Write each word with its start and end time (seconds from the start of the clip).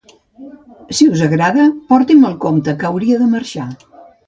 Si 0.99 1.07
us 1.17 1.21
agrada, 1.25 1.67
porti'm 1.93 2.25
el 2.31 2.35
compte, 2.47 2.77
que 2.81 2.91
hauria 2.91 3.23
de 3.23 3.31
marxar. 3.37 3.71